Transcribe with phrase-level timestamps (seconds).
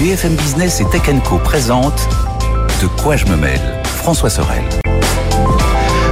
[0.00, 2.08] BFM Business et Tech Co présente
[2.80, 4.62] De quoi je me mêle François Sorel.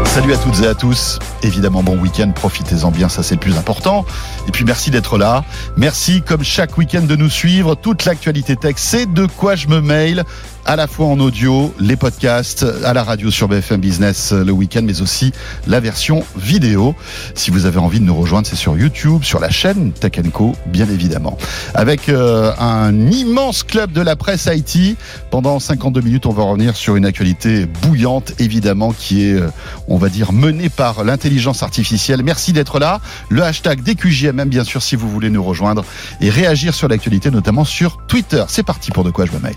[0.05, 1.19] Salut à toutes et à tous.
[1.43, 4.05] Évidemment, bon week-end, profitez-en bien, ça c'est le plus important.
[4.47, 5.43] Et puis merci d'être là.
[5.79, 7.77] Merci comme chaque week-end de nous suivre.
[7.77, 10.25] Toute l'actualité tech, c'est de quoi je me mail
[10.69, 14.83] à la fois en audio, les podcasts, à la radio sur BFM Business le week-end,
[14.85, 15.33] mais aussi
[15.67, 16.95] la version vidéo.
[17.35, 20.55] Si vous avez envie de nous rejoindre, c'est sur YouTube, sur la chaîne Tech Co,
[20.67, 21.39] bien évidemment.
[21.73, 24.99] Avec euh, un immense club de la presse IT.
[25.31, 29.49] Pendant 52 minutes, on va revenir sur une actualité bouillante, évidemment, qui est, euh,
[29.89, 32.23] on va dire, menée par l'intelligence artificielle.
[32.23, 33.01] Merci d'être là.
[33.31, 35.83] Le hashtag DQJMM, bien sûr, si vous voulez nous rejoindre
[36.21, 38.45] et réagir sur l'actualité, notamment sur Twitter.
[38.49, 39.55] C'est parti pour De quoi je me mail.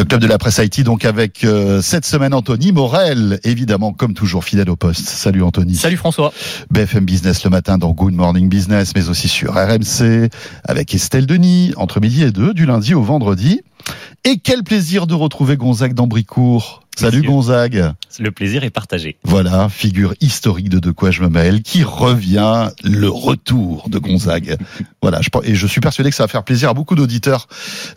[0.00, 4.14] Le club de la presse IT, donc avec euh, cette semaine Anthony Morel, évidemment comme
[4.14, 5.06] toujours fidèle au poste.
[5.06, 5.74] Salut Anthony.
[5.74, 6.32] Salut François.
[6.70, 10.30] BFM Business le matin dans Good Morning Business, mais aussi sur RMC
[10.64, 13.60] avec Estelle Denis entre midi et deux du lundi au vendredi.
[14.24, 16.79] Et quel plaisir de retrouver Gonzague d'Ambricourt.
[16.96, 17.92] Salut Gonzague.
[18.18, 19.16] Le plaisir est partagé.
[19.24, 24.56] Voilà, figure historique de De quoi je me mêle, qui revient, le retour de Gonzague.
[25.02, 27.48] voilà, je, et je suis persuadé que ça va faire plaisir à beaucoup d'auditeurs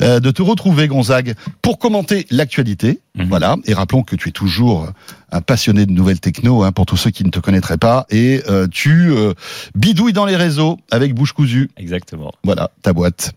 [0.01, 2.99] euh, de te retrouver, Gonzague, pour commenter l'actualité.
[3.15, 3.27] Mhm.
[3.27, 4.89] Voilà, et rappelons que tu es toujours
[5.31, 8.41] un passionné de nouvelles techno, hein, pour tous ceux qui ne te connaîtraient pas, et
[8.49, 9.33] euh, tu euh,
[9.75, 11.69] bidouilles dans les réseaux avec bouche cousue.
[11.77, 12.31] Exactement.
[12.43, 13.33] Voilà, ta boîte.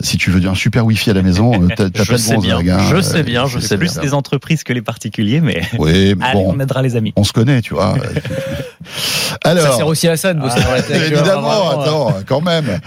[0.00, 2.70] Si tu veux un super wifi à la maison, t'appelles Gonzague.
[2.70, 2.78] Hein.
[2.90, 6.44] Je sais bien, je sais plus les entreprises que les particuliers, mais, oui, mais Allez,
[6.46, 7.12] on aidera les amis.
[7.16, 7.94] On se connaît, tu vois.
[9.44, 12.80] Alors, ça sert aussi à ça de bosser ah, Évidemment, attends, quand même.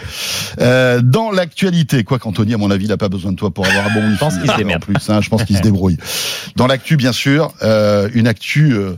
[0.60, 3.66] Euh, dans l'actualité, quoi qu'Anthony, à mon avis, il n'a pas besoin de toi pour
[3.66, 4.16] avoir un bon wifi.
[4.16, 4.82] Je pense qu'il se démerde.
[4.82, 5.98] plus, hein, je pense qu'il se débrouille.
[6.56, 8.94] Dans l'actu, bien sûr, euh, une actu euh,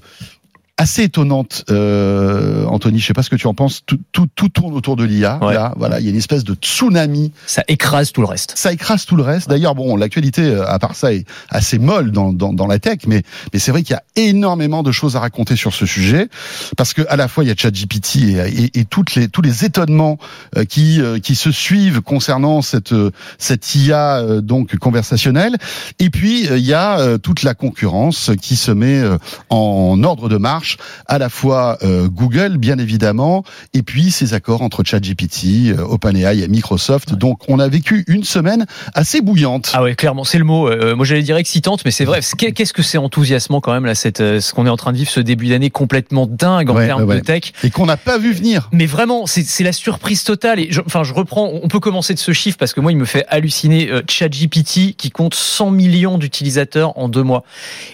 [0.79, 2.99] assez étonnante, euh, Anthony.
[2.99, 3.81] Je sais pas ce que tu en penses.
[3.85, 5.37] Tout, tout, tout tourne autour de l'IA.
[5.41, 7.33] Là, voilà, il y a une espèce de tsunami.
[7.45, 8.53] Ça écrase tout le reste.
[8.55, 9.49] Ça écrase tout le reste.
[9.49, 12.99] D'ailleurs, bon, l'actualité, euh, à part ça, est assez molle dans, dans, dans la tech,
[13.07, 16.29] mais, mais c'est vrai qu'il y a énormément de choses à raconter sur ce sujet,
[16.77, 19.41] parce que à la fois il y a ChatGPT et, et, et toutes les tous
[19.41, 20.17] les étonnements
[20.55, 22.93] euh, qui euh, qui se suivent concernant cette
[23.37, 25.57] cette IA donc conversationnelle,
[25.99, 29.03] et puis il y a toute la concurrence qui se met
[29.49, 30.68] en ordre de marche
[31.05, 33.43] à la fois euh, Google, bien évidemment,
[33.73, 37.13] et puis ces accords entre ChatGPT, euh, OpenAI et Microsoft.
[37.13, 39.71] Donc, on a vécu une semaine assez bouillante.
[39.73, 40.67] Ah ouais, clairement, c'est le mot.
[40.67, 42.21] Euh, moi, j'allais dire excitante, mais c'est vrai.
[42.37, 45.09] Qu'est-ce que c'est enthousiasmant quand même là, cette, ce qu'on est en train de vivre,
[45.09, 48.69] ce début d'année complètement dingue en termes de tech, et qu'on n'a pas vu venir.
[48.71, 50.59] Mais vraiment, c'est la surprise totale.
[50.59, 51.49] Et enfin, je reprends.
[51.61, 53.89] On peut commencer de ce chiffre parce que moi, il me fait halluciner.
[54.07, 57.43] ChatGPT qui compte 100 millions d'utilisateurs en deux mois.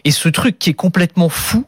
[0.03, 1.65] Et ce truc qui est complètement fou,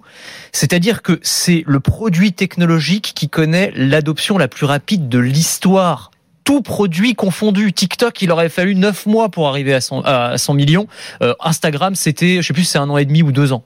[0.52, 6.12] c'est-à-dire que c'est le produit technologique qui connaît l'adoption la plus rapide de l'histoire
[6.48, 7.74] tout produit confondu.
[7.74, 10.88] TikTok, il aurait fallu 9 mois pour arriver à 100, à 100 millions.
[11.22, 13.66] Euh, Instagram, c'était, je sais plus, c'est un an et demi ou deux ans.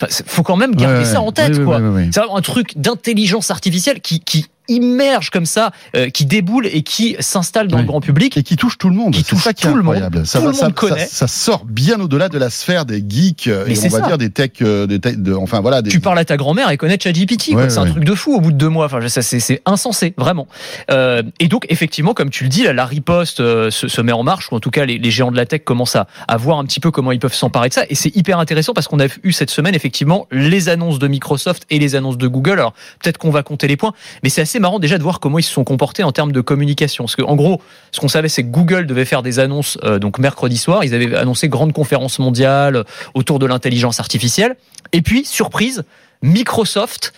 [0.00, 1.80] Enfin, faut quand même garder ça en tête, quoi.
[2.12, 7.16] c'est un truc d'intelligence artificielle qui, qui immerge comme ça, euh, qui déboule et qui
[7.20, 9.12] s'installe dans le grand public et qui touche tout le monde.
[9.12, 9.96] Qui touche tout le monde.
[10.24, 11.06] Ça, tout le monde connaît.
[11.06, 14.30] Ça, sort bien au-delà de la sphère des geeks euh, et on va dire des
[14.30, 15.82] tech, euh, des tech de, enfin voilà.
[15.82, 15.90] Des...
[15.90, 17.52] Tu parles à ta grand-mère, elle connaît ChatGPT.
[17.68, 18.86] c'est un truc de fou au bout de deux mois.
[18.86, 20.46] Enfin, c'est insensé, vraiment.
[20.90, 24.22] Euh, et donc effectivement, comme tu le dis, là, la riposte se, se, met en
[24.22, 26.58] marche, ou en tout cas les, les, géants de la tech commencent à, à voir
[26.58, 27.84] un petit peu comment ils peuvent s'emparer de ça.
[27.88, 31.66] Et c'est hyper intéressant parce qu'on a eu cette semaine effectivement les annonces de Microsoft
[31.70, 32.52] et les annonces de Google.
[32.52, 33.92] Alors peut-être qu'on va compter les points,
[34.22, 36.40] mais c'est assez marrant déjà de voir comment ils se sont comportés en termes de
[36.40, 37.04] communication.
[37.04, 37.60] Parce qu'en gros,
[37.92, 40.84] ce qu'on savait, c'est que Google devait faire des annonces euh, donc mercredi soir.
[40.84, 42.84] Ils avaient annoncé grande conférence mondiale euh,
[43.14, 44.56] autour de l'intelligence artificielle.
[44.92, 45.84] Et puis, surprise,
[46.22, 47.12] Microsoft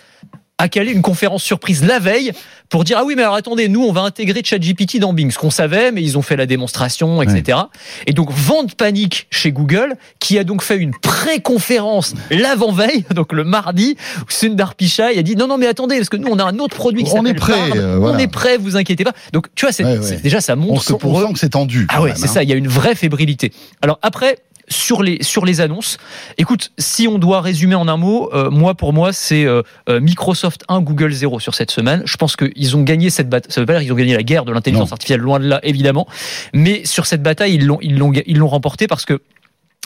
[0.63, 2.31] a calé une conférence surprise la veille
[2.69, 5.29] pour dire ah oui mais alors attendez nous on va intégrer ChatGPT dans Bing.
[5.29, 7.59] Ce qu'on savait mais ils ont fait la démonstration etc
[8.07, 13.33] et donc vente panique chez Google qui a donc fait une pré-conférence l'avant veille donc
[13.33, 16.39] le mardi où Sundar Pichai a dit non non mais attendez parce que nous on
[16.39, 19.13] a un autre produit qui on est prêt euh, on est prêt vous inquiétez pas.
[19.33, 22.13] Donc tu vois c'est, déjà ça montre que pour eux que c'est tendu ah ouais
[22.15, 22.43] c'est ça hein.
[22.43, 23.51] il y a une vraie fébrilité.
[23.81, 24.37] Alors après
[24.73, 25.97] sur les sur les annonces.
[26.37, 29.99] Écoute, si on doit résumer en un mot, euh, moi pour moi c'est euh, euh,
[29.99, 32.01] Microsoft 1, Google 0 sur cette semaine.
[32.05, 33.51] Je pense qu'ils ont gagné cette bataille.
[33.51, 35.59] Ça veut pas dire qu'ils ont gagné la guerre de l'intelligence artificielle, loin de là
[35.63, 36.07] évidemment.
[36.53, 39.21] Mais sur cette bataille, ils l'ont ils l'ont ils l'ont remporté parce que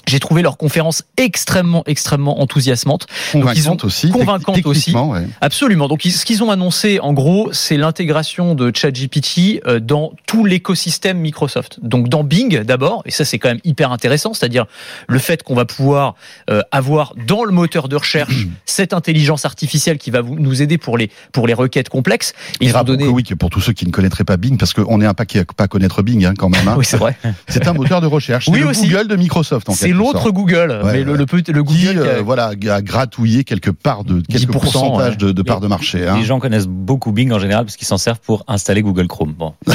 [0.08, 3.08] J'ai trouvé leur conférence extrêmement, extrêmement enthousiasmante.
[3.32, 4.10] Convaincante aussi.
[4.10, 4.94] Convaincante aussi.
[5.42, 5.88] Absolument.
[5.88, 11.20] Donc, ce qu'ils ont annoncé, en gros, c'est l'intégration de ChatGPT euh, dans tout l'écosystème
[11.20, 11.80] Microsoft.
[11.82, 14.66] Donc, dans Bing, d'abord, et ça, c'est quand même hyper intéressant, c'est-à-dire
[15.08, 16.16] le fait qu'on va pouvoir
[16.50, 20.98] euh, avoir dans le moteur de recherche cette intelligence artificielle qui va nous aider pour
[20.98, 22.34] les, pour les requêtes complexes.
[22.62, 23.08] Et, et donner...
[23.08, 25.46] oui, pour tous ceux qui ne connaîtraient pas Bing, parce qu'on est un paquet à
[25.46, 26.68] pas connaître Bing, hein, quand même.
[26.68, 26.76] Hein.
[26.78, 27.18] oui, c'est vrai.
[27.50, 28.48] C'est un moteur de recherche.
[28.58, 30.82] Oui, le Google de Microsoft, en C'est l'autre Google.
[30.86, 35.18] mais le, le, le, Google qui, euh, voilà, a gratouillé quelques parts de, quelques pourcentages
[35.18, 36.08] de, de parts de marché.
[36.08, 36.18] Hein.
[36.18, 39.34] Les gens connaissent beaucoup Bing en général parce qu'ils s'en servent pour installer Google Chrome.
[39.34, 39.54] Bon.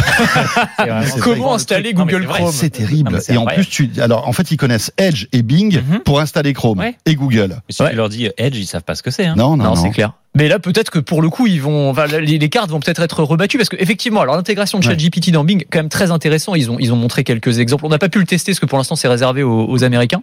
[1.21, 3.19] Comment installer Google Chrome C'est terrible.
[3.29, 6.01] et en plus, tu, alors, en fait, ils connaissent Edge et Bing mhm.
[6.01, 7.61] pour installer Chrome et Google.
[7.69, 9.27] si tu leur dis Edge, ils savent pas ce que c'est.
[9.27, 9.35] Hein.
[9.37, 10.13] Non, non, non, c'est clair.
[10.35, 13.59] Mais là, peut-être que pour le coup, ils vont, les, cartes vont peut-être être rebattues
[13.59, 16.55] parce qu'effectivement, alors l'intégration de ChatGPT dans Bing, quand même très intéressant.
[16.55, 17.85] Ils ont, ils ont montré quelques exemples.
[17.85, 20.23] On n'a pas pu le tester parce que pour l'instant, c'est réservé aux, aux, Américains.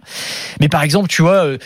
[0.60, 1.58] Mais par exemple, tu vois, euh,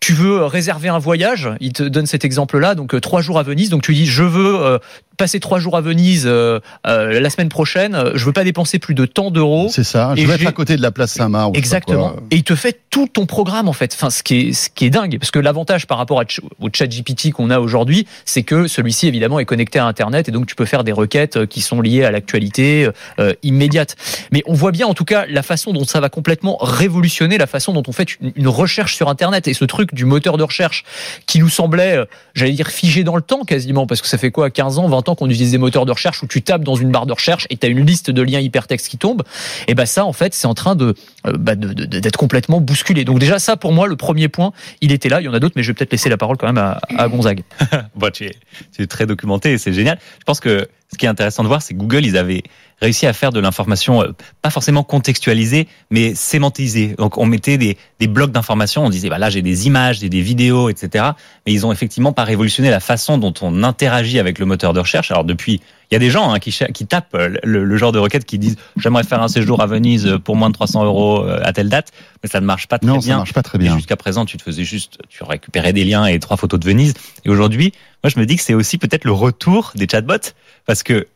[0.00, 3.42] tu veux réserver un voyage, il te donne cet exemple-là, donc euh, trois jours à
[3.42, 4.78] Venise, donc tu dis je veux euh,
[5.20, 8.78] passer trois jours à Venise euh, euh, la semaine prochaine, euh, je veux pas dépenser
[8.78, 9.68] plus de tant d'euros.
[9.70, 10.14] C'est ça.
[10.16, 11.58] Je veux être à côté de la place Saint-Marc.
[11.58, 12.14] Exactement.
[12.30, 13.92] Et il te fait tout ton programme en fait.
[13.92, 16.22] Enfin, ce qui est ce qui est dingue, parce que l'avantage par rapport
[16.58, 20.32] au chat GPT qu'on a aujourd'hui, c'est que celui-ci évidemment est connecté à Internet et
[20.32, 22.88] donc tu peux faire des requêtes qui sont liées à l'actualité
[23.18, 23.96] euh, immédiate.
[24.32, 27.46] Mais on voit bien en tout cas la façon dont ça va complètement révolutionner la
[27.46, 30.84] façon dont on fait une recherche sur Internet et ce truc du moteur de recherche
[31.26, 32.04] qui nous semblait,
[32.34, 35.08] j'allais dire figé dans le temps quasiment, parce que ça fait quoi, 15 ans, 20
[35.08, 37.46] ans qu'on utilise des moteurs de recherche où tu tapes dans une barre de recherche
[37.50, 39.22] et tu as une liste de liens hypertextes qui tombent,
[39.68, 40.94] et ben ça en fait c'est en train de
[41.26, 43.04] euh, bah, d'être complètement bousculé.
[43.04, 45.20] Donc déjà ça pour moi le premier point, il était là.
[45.20, 46.80] Il y en a d'autres, mais je vais peut-être laisser la parole quand même à,
[46.96, 47.42] à Gonzague.
[47.94, 48.34] bon, tu es,
[48.74, 49.98] tu es très documenté et c'est génial.
[50.18, 52.42] Je pense que ce qui est intéressant de voir, c'est que Google, ils avaient
[52.80, 54.12] réussi à faire de l'information euh,
[54.42, 56.94] pas forcément contextualisée, mais sémantisée.
[56.98, 60.08] Donc on mettait des, des blocs d'informations, on disait bah là j'ai des images, j'ai
[60.08, 61.10] des vidéos, etc.
[61.46, 64.80] Mais ils ont effectivement pas révolutionné la façon dont on interagit avec le moteur de
[64.80, 65.10] recherche.
[65.10, 65.60] Alors depuis,
[65.90, 68.38] il y a des gens hein, qui, qui tapent euh, le, genre de requête qui
[68.38, 71.68] disent j'aimerais faire un séjour à Venise pour moins de 300 euros euh, à telle
[71.68, 71.92] date,
[72.22, 73.14] mais ça ne marche pas très non, bien.
[73.14, 73.76] Ça marche pas très bien.
[73.76, 76.94] Jusqu'à présent, tu te faisais juste, tu récupérais des liens et trois photos de Venise.
[77.24, 77.72] Et aujourd'hui,
[78.02, 80.32] moi je me dis que c'est aussi peut-être le retour des chatbots
[80.64, 81.06] parce que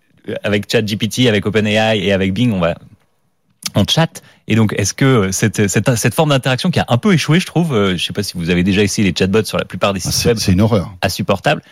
[0.43, 2.75] avec ChatGPT, avec OpenAI et avec Bing, on va
[3.75, 4.23] on chat.
[4.47, 7.47] Et donc, est-ce que cette, cette, cette forme d'interaction qui a un peu échoué, je
[7.47, 9.93] trouve, euh, je sais pas si vous avez déjà essayé les chatbots sur la plupart
[9.95, 11.63] des sites web, c'est une horreur, insupportable.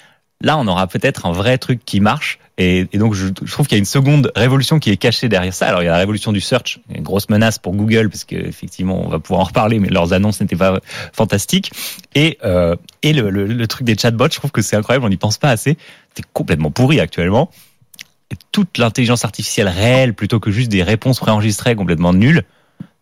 [0.41, 2.41] Là, on aura peut-être un vrai truc qui marche.
[2.59, 5.29] Et, et donc, je, je trouve qu'il y a une seconde révolution qui est cachée
[5.29, 5.69] derrière ça.
[5.69, 9.01] Alors, il y a la révolution du search, une grosse menace pour Google, parce qu'effectivement,
[9.05, 10.81] on va pouvoir en reparler, mais leurs annonces n'étaient pas
[11.13, 11.71] fantastiques.
[12.15, 15.11] Et, euh, et le, le, le, truc des chatbots, je trouve que c'est incroyable, on
[15.11, 15.79] n'y pense pas assez.
[16.17, 17.51] C'est complètement pourri actuellement
[18.53, 22.45] toute l'intelligence artificielle réelle plutôt que juste des réponses préenregistrées complètement nulles,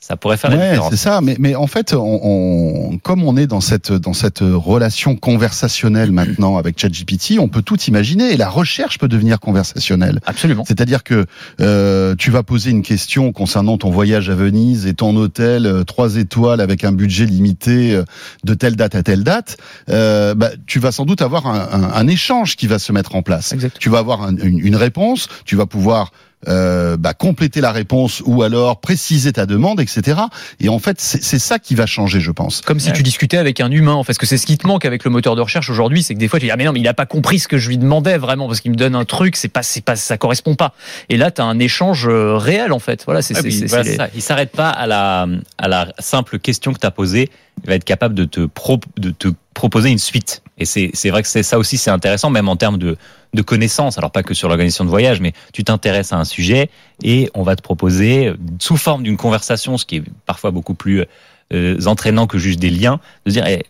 [0.00, 0.90] ça pourrait faire la différence.
[0.90, 4.40] C'est ça, mais, mais en fait, on, on, comme on est dans cette, dans cette
[4.40, 10.20] relation conversationnelle maintenant avec ChatGPT, on peut tout imaginer et la recherche peut devenir conversationnelle.
[10.24, 10.64] Absolument.
[10.66, 11.26] C'est-à-dire que
[11.60, 15.84] euh, tu vas poser une question concernant ton voyage à Venise et ton hôtel euh,
[15.84, 18.04] trois étoiles avec un budget limité euh,
[18.42, 19.58] de telle date à telle date.
[19.90, 23.16] Euh, bah, tu vas sans doute avoir un, un, un, échange qui va se mettre
[23.16, 23.52] en place.
[23.52, 23.80] Exactement.
[23.80, 26.10] Tu vas avoir une, une réponse, tu vas pouvoir
[26.48, 30.20] euh, bah, compléter la réponse ou alors préciser ta demande, etc.
[30.60, 32.60] Et en fait, c'est ça qui va changer, je pense.
[32.62, 34.66] Comme si tu discutais avec un humain, en fait, parce que c'est ce qui te
[34.66, 36.64] manque avec le moteur de recherche aujourd'hui, c'est que des fois tu dis ah mais
[36.64, 38.76] non mais il a pas compris ce que je lui demandais vraiment parce qu'il me
[38.76, 40.74] donne un truc, c'est pas c'est pas ça correspond pas.
[41.08, 43.04] Et là tu as un échange euh, réel en fait.
[43.04, 43.96] Voilà, c'est ouais, voilà les...
[43.96, 44.08] ça.
[44.16, 45.28] Il s'arrête pas à la
[45.58, 47.30] à la simple question que tu as posée,
[47.62, 50.42] il va être capable de te pro, de te proposer une suite.
[50.60, 52.96] Et c'est vrai que c'est ça aussi c'est intéressant même en termes de
[53.32, 56.68] de connaissances, alors pas que sur l'organisation de voyage, mais tu t'intéresses à un sujet
[57.02, 61.04] et on va te proposer, sous forme d'une conversation, ce qui est parfois beaucoup plus
[61.52, 63.64] euh, entraînant que juste des liens, de dire eh,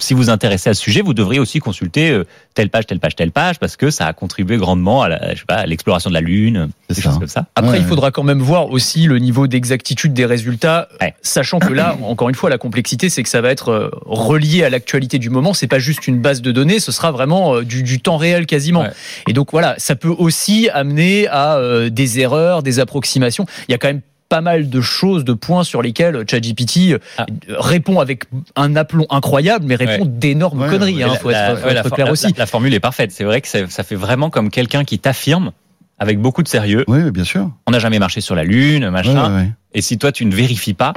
[0.00, 2.24] si vous vous intéressez à ce sujet, vous devriez aussi consulter euh,
[2.54, 6.14] telle page, telle page, telle page, parce que ça a contribué grandement à l'exploration de
[6.14, 7.46] la Lune, des choses comme ça.
[7.54, 11.14] Après, ouais, il faudra quand même voir aussi le niveau d'exactitude des résultats, ouais.
[11.22, 14.64] sachant que là, encore une fois, la complexité, c'est que ça va être euh, relié
[14.64, 15.54] à l'actualité du moment.
[15.54, 18.46] C'est pas juste une base de données, ce sera vraiment euh, du, du temps réel
[18.46, 18.82] quasiment.
[18.82, 18.92] Ouais.
[19.28, 21.58] Et donc voilà, ça peut aussi amener à
[21.90, 23.46] des erreurs, des approximations.
[23.68, 24.00] Il y a quand même
[24.34, 27.26] pas mal de choses, de points sur lesquels ChatGPT ah.
[27.50, 28.24] répond avec
[28.56, 30.10] un aplomb incroyable, mais répond ouais.
[30.10, 30.94] d'énormes ouais, conneries.
[30.94, 32.34] Il hein, faut la, être, faut être clair la, aussi.
[32.36, 33.12] La, formule est parfaite.
[33.12, 35.52] C'est vrai que ça, ça, fait vraiment comme quelqu'un qui t'affirme
[36.00, 36.82] avec beaucoup de sérieux.
[36.88, 37.48] Oui, bien sûr.
[37.68, 39.52] On n'a jamais marché sur la Lune, machin.
[39.72, 40.94] Et si toi tu ne vérifies pas,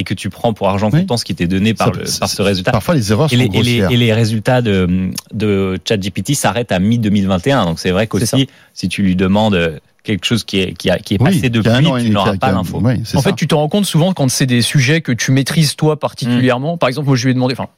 [0.00, 2.40] et que tu prends pour argent comptant ce qui t'est donné par, le, par ce
[2.40, 2.72] résultat.
[2.72, 6.72] Parfois, les erreurs et sont les, et les, et les résultats de, de ChatGPT s'arrêtent
[6.72, 7.66] à mi-2021.
[7.66, 11.14] Donc c'est vrai qu'aussi, si tu lui demandes quelque chose qui est, qui a, qui
[11.14, 12.80] est passé oui, depuis, tu n'auras pas l'info.
[12.82, 13.20] Oui, en ça.
[13.20, 16.76] fait, tu te rends compte souvent quand c'est des sujets que tu maîtrises toi particulièrement.
[16.76, 16.78] Mmh.
[16.78, 17.68] Par exemple, moi, je lui ai demandé, enfin,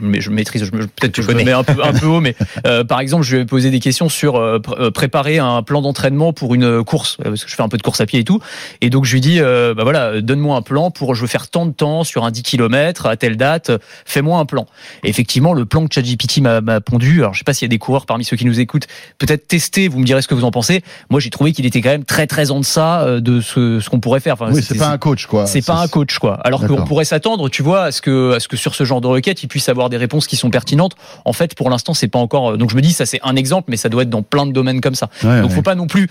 [0.00, 2.34] mais je maîtrise, je, peut-être que je me mets un peu, un peu haut, mais
[2.66, 5.82] euh, par exemple, je lui ai posé des questions sur euh, pr préparer un plan
[5.82, 8.24] d'entraînement pour une course, parce que je fais un peu de course à pied et
[8.24, 8.40] tout.
[8.80, 11.48] Et donc, je lui dis, euh, bah voilà, donne-moi un plan pour, je veux faire
[11.48, 13.70] tant de temps sur un 10 km à telle date,
[14.06, 14.66] fais-moi un plan.
[15.04, 17.74] Et effectivement, le plan que ChatGPT m'a pondu, alors je sais pas s'il y a
[17.74, 18.86] des coureurs parmi ceux qui nous écoutent,
[19.18, 20.82] peut-être tester, vous me direz ce que vous en pensez.
[21.10, 24.00] Moi, j'ai trouvé qu'il était quand même très très en deçà de ce, ce qu'on
[24.00, 24.34] pourrait faire.
[24.34, 25.46] Enfin, oui, c'est pas un coach, quoi.
[25.46, 26.34] C'est pas un coach, quoi.
[26.44, 29.00] Alors qu'on pourrait s'attendre, tu vois, à ce que, à ce que sur ce genre
[29.00, 30.94] de requête, il puisse avoir des réponses qui sont pertinentes.
[31.24, 32.58] En fait, pour l'instant, c'est pas encore.
[32.58, 34.52] Donc je me dis, ça c'est un exemple, mais ça doit être dans plein de
[34.52, 35.08] domaines comme ça.
[35.22, 35.56] Ouais, donc ouais.
[35.56, 36.08] faut pas non plus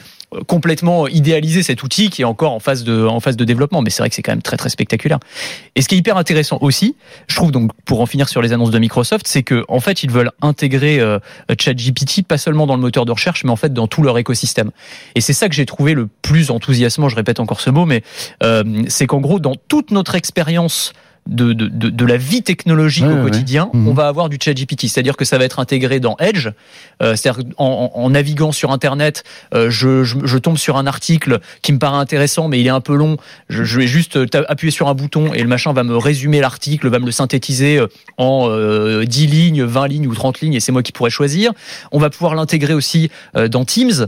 [0.48, 3.82] complètement idéaliser cet outil qui est encore en phase de en phase de développement.
[3.82, 5.20] Mais c'est vrai que c'est quand même très très spectaculaire.
[5.76, 6.96] Et ce qui est hyper intéressant aussi,
[7.28, 10.04] je trouve donc pour en finir sur les annonces de Microsoft, c'est que en fait
[10.04, 11.20] ils veulent intégrer euh,
[11.60, 14.72] ChatGPT pas seulement dans le moteur de recherche, mais en fait dans tout leur écosystème.
[15.16, 17.10] Et c'est ça que j'ai trouvé le plus enthousiasmant.
[17.10, 18.04] Je répète encore ce mot, mais
[18.44, 20.94] euh, c'est qu'en gros dans toute notre expérience
[21.28, 23.80] de, de, de, de, la vie technologique ouais, au quotidien, ouais.
[23.88, 24.82] on va avoir du chat GPT.
[24.82, 26.50] C'est-à-dire que ça va être intégré dans Edge.
[27.02, 31.40] Euh, C'est-à-dire en, en, naviguant sur Internet, euh, je, je, je, tombe sur un article
[31.62, 33.18] qui me paraît intéressant, mais il est un peu long.
[33.50, 36.90] Je, je vais juste appuyer sur un bouton et le machin va me résumer l'article,
[36.90, 37.82] va me le synthétiser
[38.18, 41.52] en euh, 10 lignes, 20 lignes ou 30 lignes, et c'est moi qui pourrais choisir.
[41.92, 44.08] On va pouvoir l'intégrer aussi euh, dans Teams euh,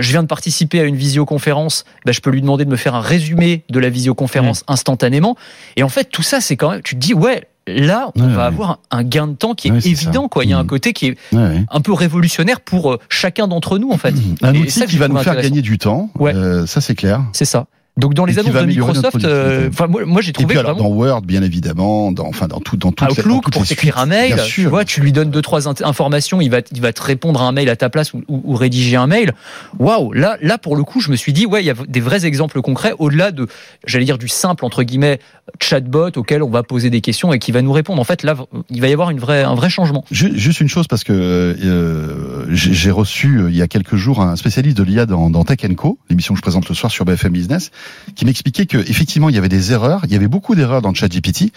[0.00, 2.94] je viens de participer à une visioconférence, ben, je peux lui demander de me faire
[2.94, 4.72] un résumé de la visioconférence mmh.
[4.72, 5.36] instantanément.
[5.76, 8.28] Et en fait, tout ça, c'est quand même, tu te dis, ouais, là, on ouais,
[8.28, 8.46] va ouais.
[8.46, 10.28] avoir un gain de temps qui est, ouais, évident.
[10.28, 10.44] Quoi.
[10.44, 10.66] Il y a un mmh.
[10.66, 14.12] côté qui est un peu révolutionnaire pour euh, chacun d'entre nous, en fait.
[14.12, 14.36] Mmh.
[14.42, 16.10] Un Et outil ça qui va nous faire gagner du temps.
[16.18, 16.34] Ouais.
[16.34, 17.22] Euh, ça, c'est clair.
[17.32, 17.66] C'est ça.
[17.98, 20.88] Donc dans les annonces de Microsoft, euh, moi, moi j'ai trouvé et puis, alors, vraiment
[20.88, 24.06] dans Word bien évidemment, dans enfin dans tout dans toutes Outlook dans pour t'écrire un
[24.06, 27.02] mail, bien tu vois, tu lui donnes deux trois informations, il va il va te
[27.02, 29.32] répondre à un mail à ta place ou, ou, ou rédiger un mail.
[29.80, 32.00] Waouh, là là pour le coup, je me suis dit ouais, il y a des
[32.00, 33.48] vrais exemples concrets au-delà de
[33.84, 35.18] j'allais dire du simple entre guillemets
[35.60, 38.00] chatbot auquel on va poser des questions et qui va nous répondre.
[38.00, 38.36] En fait, là
[38.70, 40.04] il va y avoir une vraie un vrai changement.
[40.12, 44.36] Juste une chose parce que euh, j'ai reçu euh, il y a quelques jours un
[44.36, 47.32] spécialiste de l'IA dans, dans Tech Co, l'émission que je présente le soir sur BFM
[47.32, 47.70] Business,
[48.14, 50.90] qui m'expliquait que effectivement il y avait des erreurs, il y avait beaucoup d'erreurs dans
[50.90, 51.52] le chat GPT,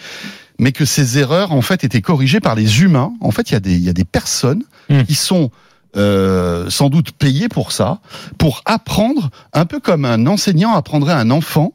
[0.58, 3.12] mais que ces erreurs en fait étaient corrigées par les humains.
[3.20, 5.02] En fait, il y a des il y a des personnes Mm.
[5.04, 5.50] qui sont
[5.96, 7.98] euh, sans doute payées pour ça,
[8.38, 11.72] pour apprendre un peu comme un enseignant apprendrait à un enfant.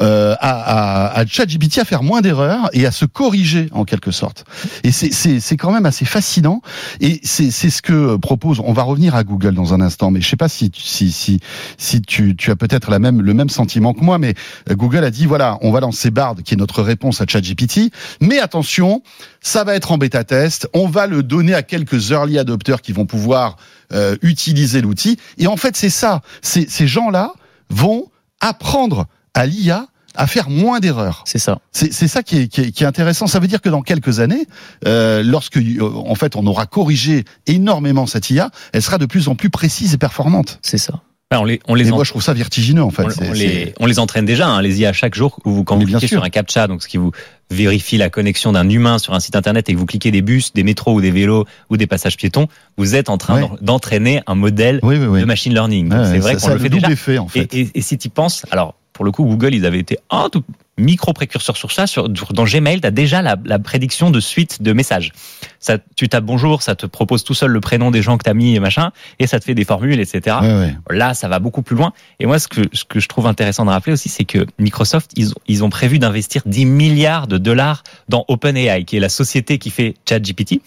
[0.00, 4.10] Euh, à, à, à ChatGPT à faire moins d'erreurs et à se corriger en quelque
[4.10, 4.46] sorte.
[4.82, 6.62] Et c'est quand même assez fascinant.
[7.00, 8.60] Et c'est ce que propose.
[8.60, 11.40] On va revenir à Google dans un instant, mais je sais pas si si si
[11.76, 14.34] si tu, tu as peut-être la même le même sentiment que moi, mais
[14.70, 17.92] Google a dit voilà, on va lancer Bard qui est notre réponse à ChatGPT,
[18.22, 19.02] mais attention,
[19.42, 20.66] ça va être en bêta test.
[20.72, 23.56] On va le donner à quelques early adopters qui vont pouvoir
[23.92, 25.18] euh, utiliser l'outil.
[25.36, 26.22] Et en fait, c'est ça.
[26.40, 27.34] Ces gens-là
[27.68, 28.06] vont
[28.40, 31.22] apprendre à l'IA à faire moins d'erreurs.
[31.26, 31.58] C'est ça.
[31.72, 33.26] C'est ça qui est, qui, est, qui est, intéressant.
[33.26, 34.46] Ça veut dire que dans quelques années,
[34.86, 39.28] euh, lorsque euh, en fait on aura corrigé énormément cette IA, elle sera de plus
[39.28, 40.58] en plus précise et performante.
[40.62, 41.00] C'est ça.
[41.32, 43.04] on les, on les et moi, je trouve ça vertigineux, en fait.
[43.04, 45.38] On, on, les, on les, entraîne déjà, hein, les IA chaque jour.
[45.44, 47.12] Où vous, quand vous cliquez sur un captcha, donc ce qui vous
[47.50, 50.52] vérifie la connexion d'un humain sur un site internet et que vous cliquez des bus,
[50.52, 53.48] des métros ou des vélos ou des passages piétons, vous êtes en train ouais.
[53.60, 55.92] d'entraîner un modèle oui, oui, de machine learning.
[55.92, 56.90] Ouais, c'est vrai qu'on le fait déjà.
[56.90, 57.54] Effet, en fait.
[57.54, 60.28] et, et, et si tu penses, alors pour le coup, Google, ils avaient été un
[60.28, 60.44] tout
[60.76, 61.86] micro précurseur sur ça.
[61.86, 65.12] Sur, dans Gmail, tu as déjà la, la, prédiction de suite de messages.
[65.58, 68.28] Ça, tu tapes bonjour, ça te propose tout seul le prénom des gens que tu
[68.28, 70.36] as mis et machin, et ça te fait des formules, etc.
[70.42, 70.74] Ouais, ouais.
[70.90, 71.94] Là, ça va beaucoup plus loin.
[72.18, 75.12] Et moi, ce que, ce que je trouve intéressant de rappeler aussi, c'est que Microsoft,
[75.16, 79.56] ils, ils ont prévu d'investir 10 milliards de dollars dans OpenAI, qui est la société
[79.56, 80.60] qui fait ChatGPT.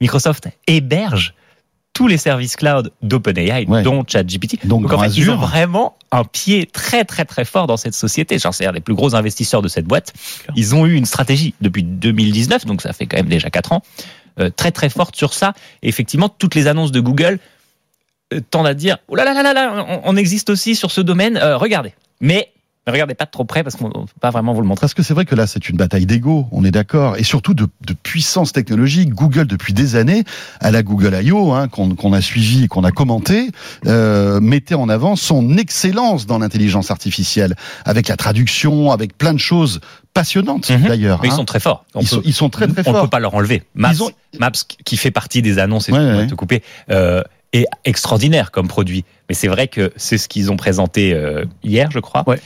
[0.00, 1.34] Microsoft héberge
[1.96, 3.82] tous les services cloud d'OpenAI, ouais.
[3.82, 4.66] dont ChatGPT.
[4.66, 5.24] Donc, Donc en fait, Azure.
[5.24, 8.38] ils ont vraiment un pied très très très fort dans cette société.
[8.38, 10.12] Genre, c'est les plus gros investisseurs de cette boîte.
[10.56, 13.82] Ils ont eu une stratégie depuis 2019, donc ça fait quand même déjà 4 ans,
[14.38, 15.54] euh, très très forte sur ça.
[15.82, 17.38] Et effectivement, toutes les annonces de Google
[18.34, 20.90] euh, tendent à dire, oh là là là là, là on, on existe aussi sur
[20.90, 21.94] ce domaine, euh, regardez.
[22.20, 22.52] Mais
[22.86, 24.82] ne regardez pas trop près parce qu'on ne peut pas vraiment vous le montrer.
[24.82, 27.54] Parce que c'est vrai que là, c'est une bataille d'ego, on est d'accord, et surtout
[27.54, 29.10] de, de, puissance technologique.
[29.10, 30.24] Google, depuis des années,
[30.60, 33.50] à la Google I.O., hein, qu'on qu a suivi et qu'on a commenté,
[33.86, 39.40] euh, mettait en avant son excellence dans l'intelligence artificielle, avec la traduction, avec plein de
[39.40, 39.80] choses
[40.14, 40.86] passionnantes mmh.
[40.86, 41.20] d'ailleurs.
[41.22, 41.32] Mais hein.
[41.32, 41.84] ils sont très forts.
[41.94, 42.94] On ils, peut, sont, ils, sont, très très on forts.
[42.94, 43.64] On ne peut pas leur enlever.
[43.74, 44.10] Maps, ont...
[44.38, 44.52] Maps
[44.84, 46.26] qui fait partie des annonces, et ouais, je ouais.
[46.28, 49.04] te couper, euh, est extraordinaire comme produit.
[49.28, 52.22] Mais c'est vrai que c'est ce qu'ils ont présenté euh, hier, je crois.
[52.26, 52.40] Ouais.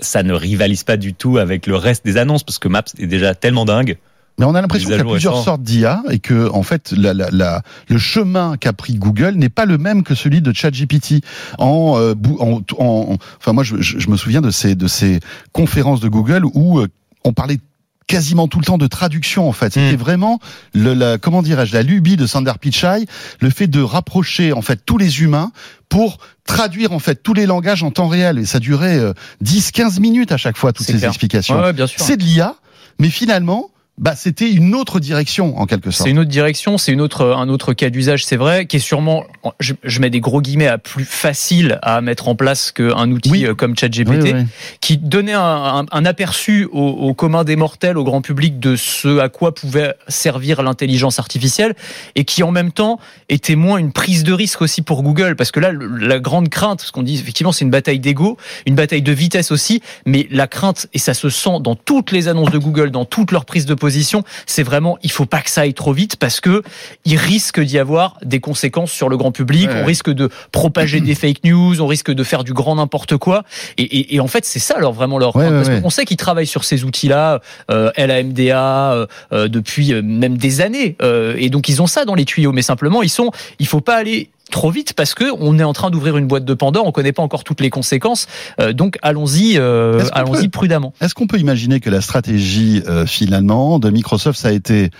[0.00, 3.06] Ça ne rivalise pas du tout avec le reste des annonces parce que Maps est
[3.06, 3.98] déjà tellement dingue.
[4.38, 7.14] Mais on a l'impression qu'il y a plusieurs sortes d'IA et que, en fait, la,
[7.14, 11.24] la, la, le chemin qu'a pris Google n'est pas le même que celui de ChatGPT.
[11.58, 15.20] En, euh, en, en, enfin, moi, je, je, me souviens de ces, de ces
[15.52, 16.88] conférences de Google où euh,
[17.24, 17.58] on parlait
[18.06, 19.72] quasiment tout le temps de traduction en fait.
[19.72, 20.00] C'était mm.
[20.00, 20.40] vraiment
[20.74, 23.06] le, la, comment dirais-je la lubie de Sander Pichai,
[23.40, 25.52] le fait de rapprocher en fait tous les humains
[25.88, 29.00] pour traduire en fait tous les langages en temps réel et ça durait
[29.40, 31.60] 10 euh, 15 minutes à chaque fois toutes ces explications.
[31.60, 32.56] Ouais, c'est de l'IA
[32.98, 36.04] mais finalement bah, c'était une autre direction en quelque sorte.
[36.04, 38.80] C'est une autre direction, c'est une autre un autre cas d'usage, c'est vrai, qui est
[38.80, 39.24] sûrement,
[39.58, 43.46] je, je, mets des gros guillemets, à plus facile à mettre en place qu'un outil
[43.46, 44.34] euh, comme ChatGPT,
[44.82, 49.18] qui donnait un, un, aperçu au, au, commun des mortels, au grand public, de ce
[49.18, 51.74] à quoi pouvait servir l'intelligence artificielle,
[52.16, 53.00] et qui en même temps
[53.30, 56.82] était moins une prise de risque aussi pour Google, parce que là, la grande crainte,
[56.82, 58.36] ce qu'on dit effectivement, c'est une bataille d'ego,
[58.66, 62.28] une bataille de vitesse aussi, mais la crainte, et ça se sent dans toutes les
[62.28, 63.74] annonces de Google, dans toutes leurs prises de
[64.46, 66.62] c'est vraiment il faut pas que ça aille trop vite parce que
[67.04, 69.68] il risque d'y avoir des conséquences sur le grand public.
[69.72, 73.44] on risque de propager des fake news, on risque de faire du grand n'importe quoi.
[73.78, 75.32] Et, en fait, c'est ça alors vraiment leur.
[75.32, 77.40] parce qu'on sait qu'ils travaillent sur ces outils-là,
[77.70, 80.96] euh, LAMDA euh, euh, depuis même des années,
[81.36, 82.52] et donc ils ont ça dans les tuyaux.
[82.52, 85.72] Mais simplement, ils sont, il faut pas aller trop vite parce que on est en
[85.72, 88.26] train d'ouvrir une boîte de Pandore, on connaît pas encore toutes les conséquences,
[88.60, 90.92] euh, donc allons-y, euh, allons-y prudemment.
[91.00, 94.90] Est-ce qu'on peut imaginer que la stratégie euh, finalement de Microsoft ça a été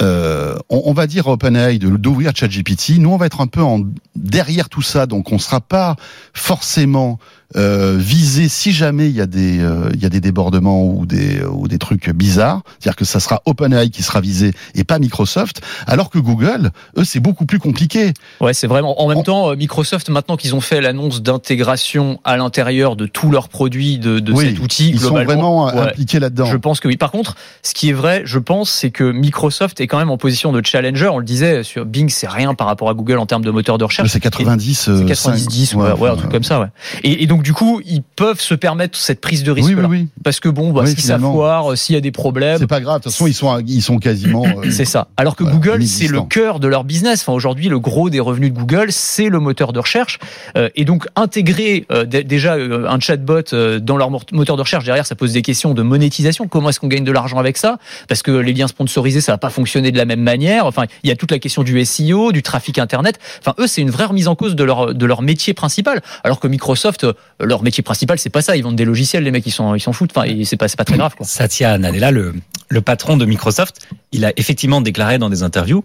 [0.00, 2.98] on, on, va dire OpenAI d'ouvrir ChatGPT.
[2.98, 3.82] Nous, on va être un peu en,
[4.16, 5.94] derrière tout ça, donc on sera pas
[6.34, 7.20] forcément
[7.56, 11.06] euh, viser si jamais il y a des euh, il y a des débordements ou
[11.06, 14.98] des ou des trucs bizarres, c'est-à-dire que ça sera OpenAI qui sera visé et pas
[14.98, 18.14] Microsoft, alors que Google, eux, c'est beaucoup plus compliqué.
[18.40, 19.00] Ouais, c'est vraiment.
[19.02, 23.30] En même temps, euh, Microsoft, maintenant qu'ils ont fait l'annonce d'intégration à l'intérieur de tous
[23.30, 26.46] leurs produits de, de cet outil, ils sont vraiment impliqués là-dedans.
[26.46, 26.96] Je pense que oui.
[26.96, 30.18] Par contre, ce qui est vrai, je pense, c'est que Microsoft est quand même en
[30.18, 31.08] position de challenger.
[31.08, 33.78] On le disait sur Bing, c'est rien par rapport à Google en termes de moteur
[33.78, 34.08] de recherche.
[34.10, 36.68] C'est 90, c'est 90, 10, ouais, ouais, un truc comme ça, ouais.
[37.02, 39.86] Et, et donc du coup, ils peuvent se permettre cette prise de risque oui, oui,
[39.88, 40.08] oui.
[40.24, 42.98] parce que bon, bah, si ça foire, s'il y a des problèmes, c'est pas grave.
[42.98, 44.44] De toute façon, ils sont ils sont quasiment.
[44.44, 45.08] Euh, c'est ça.
[45.16, 47.22] Alors que Google, c'est le cœur de leur business.
[47.22, 50.18] Enfin, aujourd'hui, le gros des revenus de Google, c'est le moteur de recherche.
[50.56, 54.84] Euh, et donc, intégrer euh, déjà euh, un chatbot euh, dans leur moteur de recherche
[54.84, 56.48] derrière, ça pose des questions de monétisation.
[56.48, 57.78] Comment est-ce qu'on gagne de l'argent avec ça?
[58.08, 60.66] Parce que les liens sponsorisés, ça va pas fonctionner de la même manière.
[60.66, 63.18] Enfin, il y a toute la question du SEO, du trafic internet.
[63.40, 66.02] Enfin, eux, c'est une vraie remise en cause de leur de leur métier principal.
[66.24, 67.06] Alors que Microsoft,
[67.40, 68.56] leur métier principal, c'est pas ça.
[68.56, 70.16] Ils vendent des logiciels, les mecs, ils sont, ils s'en foutent.
[70.16, 71.14] Enfin, c'est pas, c'est pas très grave.
[71.16, 71.26] Quoi.
[71.26, 72.34] Satya Nadella, le,
[72.68, 75.84] le patron de Microsoft, il a effectivement déclaré dans des interviews,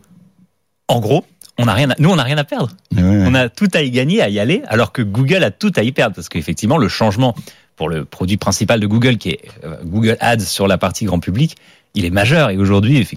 [0.88, 1.26] en gros,
[1.58, 2.70] on a rien à, nous, on n'a rien à perdre.
[2.96, 5.84] On a tout à y gagner, à y aller, alors que Google a tout à
[5.84, 6.16] y perdre.
[6.16, 7.36] Parce qu'effectivement, le changement
[7.76, 11.20] pour le produit principal de Google, qui est euh, Google Ads sur la partie grand
[11.20, 11.58] public,
[11.94, 12.52] il est majeur.
[12.52, 13.08] Et aujourd'hui,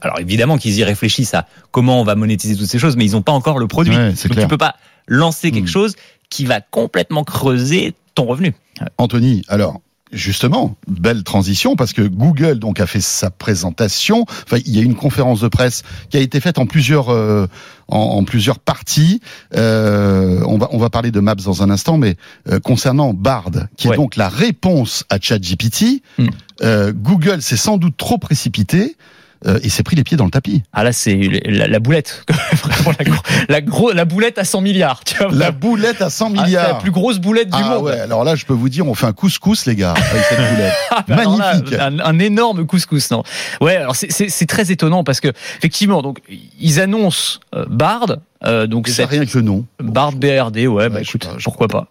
[0.00, 3.12] alors évidemment qu'ils y réfléchissent à comment on va monétiser toutes ces choses, mais ils
[3.12, 3.94] n'ont pas encore le produit.
[3.94, 4.44] Donc clair.
[4.44, 5.68] tu peux pas lancer quelque hmm.
[5.68, 5.96] chose
[6.30, 8.54] qui va complètement creuser ton revenu.
[8.98, 14.24] Anthony, alors Justement, belle transition parce que Google donc a fait sa présentation.
[14.28, 17.46] Enfin, il y a une conférence de presse qui a été faite en plusieurs euh,
[17.88, 19.20] en, en, plusieurs parties.
[19.54, 22.16] Euh, on va on va parler de Maps dans un instant, mais
[22.48, 23.94] euh, concernant Bard, qui ouais.
[23.94, 26.28] est donc la réponse à ChatGPT, mm.
[26.60, 28.96] Euh, Google s'est sans doute trop précipité
[29.46, 30.62] euh, il s'est pris les pieds dans le tapis.
[30.72, 34.60] Ah là, c'est la, la, boulette, vraiment la, gros, la, gros, la boulette à 100
[34.60, 35.04] milliards.
[35.04, 36.64] Tu vois, la boulette à 100 milliards.
[36.68, 37.84] Ah, la plus grosse boulette du ah, monde.
[37.84, 40.38] Ouais, alors là, je peux vous dire, on fait un couscous, les gars, avec cette
[40.54, 40.74] boulette.
[40.90, 41.70] ah, bah Magnifique.
[41.70, 43.22] Là, un, un, énorme couscous, non
[43.60, 46.18] Ouais, alors c'est très étonnant parce que effectivement, donc
[46.58, 49.64] ils annoncent euh, Bard, euh, donc c'est rien que le nom.
[49.80, 51.88] Bard BRD, ouais, ouais bah écoute, pas, pourquoi pas,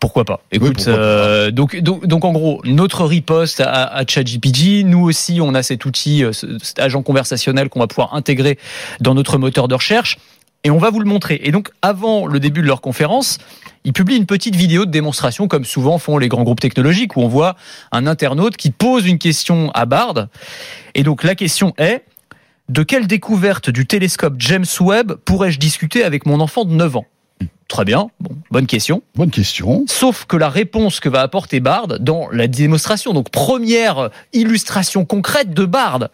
[0.00, 0.40] pourquoi pas.
[0.50, 1.50] Écoute, oui, pourquoi euh, pas.
[1.50, 5.84] donc, donc donc en gros, notre riposte à, à ChatGPT, nous aussi, on a cet
[5.84, 8.58] outil, euh, cet agent conversationnel qu'on va pouvoir intégrer
[9.00, 10.18] dans notre moteur de recherche.
[10.62, 11.40] Et on va vous le montrer.
[11.42, 13.38] Et donc, avant le début de leur conférence,
[13.84, 17.22] ils publient une petite vidéo de démonstration, comme souvent font les grands groupes technologiques, où
[17.22, 17.56] on voit
[17.92, 20.26] un internaute qui pose une question à Bard.
[20.94, 22.04] Et donc, la question est,
[22.70, 27.06] de quelle découverte du télescope James Webb pourrais-je discuter avec mon enfant de 9 ans?
[27.66, 28.10] Très bien,
[28.50, 29.02] bonne question.
[29.14, 29.84] Bonne question.
[29.88, 35.52] Sauf que la réponse que va apporter Bard dans la démonstration, donc première illustration concrète
[35.52, 36.08] de Bard,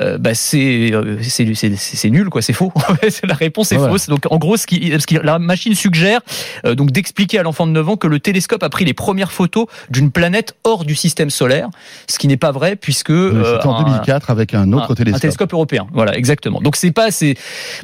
[0.00, 2.72] euh, bah c'est euh, c'est nul quoi, c'est faux.
[3.24, 4.08] la réponse est fausse.
[4.08, 6.20] Donc en gros, ce qui, ce qui la machine suggère
[6.64, 9.32] euh, donc d'expliquer à l'enfant de 9 ans que le télescope a pris les premières
[9.32, 11.68] photos d'une planète hors du système solaire,
[12.08, 15.16] ce qui n'est pas vrai puisque euh, c'était en 2004 avec un autre un, télescope.
[15.16, 15.86] Un télescope européen.
[15.92, 16.60] Voilà, exactement.
[16.60, 17.34] Donc c'est pas c'est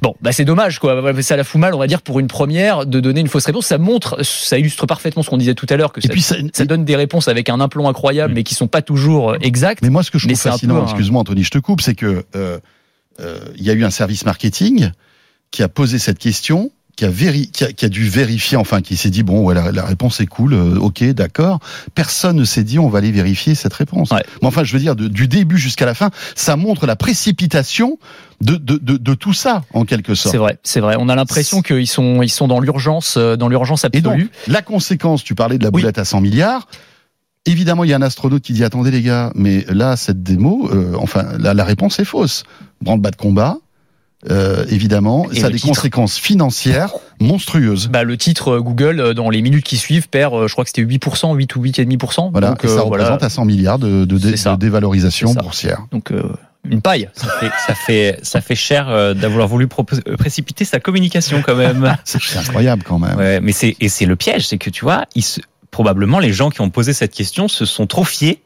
[0.03, 1.03] bon, bah c'est dommage quoi.
[1.23, 3.47] Ça la fout mal, on va dire pour une première de donner donner une fausse
[3.47, 3.66] réponse.
[3.66, 6.37] Ça montre, ça illustre parfaitement ce qu'on disait tout à l'heure, que ça, puis ça-
[6.53, 9.83] ça donne des réponses avec un implomb incroyable, mais qui sont pas toujours euh, exactes.
[9.83, 12.25] Mais moi, ce que je trouve fascinant, un- excuse-moi Anthony, je te coupe, c'est que
[12.37, 12.59] euh,
[13.21, 14.91] euh, il y a eu un service marketing
[15.51, 18.81] qui a posé cette question, qui a, véri- qui a, qui a dû vérifier, enfin,
[18.81, 21.61] qui s'est dit bon, ouais, la, la réponse est cool, euh, ok, d'accord.
[21.95, 24.11] Personne ne s'est dit on va aller vérifier cette réponse.
[24.11, 24.25] Ouais.
[24.43, 28.01] Mais enfin, je veux dire, de- du début jusqu'à la fin, ça montre la précipitation
[28.41, 30.33] de, de, de, de tout ça, en quelque sorte.
[30.33, 30.97] C'est vrai, c'est vrai.
[30.99, 34.31] On a l'impression qu'ils sont, ils sont dans l'urgence, euh, dans l'urgence Et donc, absolue.
[34.49, 35.83] la conséquence, tu parlais de la Oui.
[35.83, 36.67] boulette à 100 milliards.
[37.47, 40.69] Évidemment, il y a un astronaute qui dit attendez les gars, mais là cette démo,
[40.73, 42.43] euh, enfin la, la réponse est fausse.
[42.83, 43.59] Branle-bas de combat,
[44.31, 47.89] euh, évidemment, Et ça a des titre conséquences financières monstrueuses.
[47.89, 50.65] Bah, le titre euh, Google, euh, dans les minutes qui suivent, perd, euh, je crois
[50.65, 52.31] que c'était 8%, 8 ou 8,5%.
[52.33, 53.25] Voilà, Donc, et ça euh, représente voilà.
[53.25, 55.87] à 100 milliards de, de, dé- dévalorisation boursière.
[55.93, 56.23] Donc, euh,
[56.69, 57.09] une paille.
[57.15, 61.97] Ça fait, ça fait, ça fait cher euh, d'avoir voulu précipiter sa communication quand même.
[62.05, 63.17] C'est incroyable quand même.
[63.17, 66.51] Ouais, mais c'est et c'est le piège, c'est que tu vois, se- probablement les gens
[66.51, 68.41] qui ont posé cette question se sont trop fiés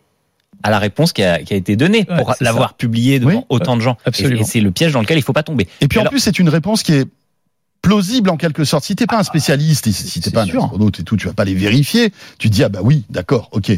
[0.63, 3.45] à la réponse qui a, qui a été donnée Ouais, pour l'avoir publiée devant Oui,
[3.49, 3.97] autant de gens.
[4.05, 4.41] Et- absolument.
[4.41, 5.69] Et, c'est le piège dans lequel il faut pas tomber.
[5.81, 7.09] Et puis en plus, c'est une réponse qui est
[7.81, 8.85] plausible en quelque sorte.
[8.85, 11.27] Si t'es pas un spécialiste, et si t'es c'est pas un astronaute et tout, tu
[11.27, 12.13] vas pas les vérifier.
[12.39, 13.73] Tu te dis ah bah oui, d'accord, ok.